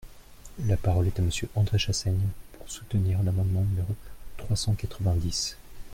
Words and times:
La 0.65 0.77
parole 0.77 1.05
est 1.05 1.19
à 1.19 1.21
Monsieur 1.21 1.47
André 1.53 1.77
Chassaigne, 1.77 2.25
pour 2.57 2.67
soutenir 2.71 3.21
l’amendement 3.21 3.61
numéro 3.61 3.93
trois 4.37 4.55
cent 4.55 4.73
quatre-vingt-dix. 4.73 5.57